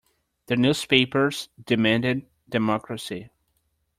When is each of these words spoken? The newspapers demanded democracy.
The 0.47 0.55
newspapers 0.55 1.49
demanded 1.63 2.25
democracy. 2.49 3.29